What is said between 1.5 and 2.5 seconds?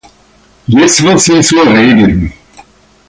Regel.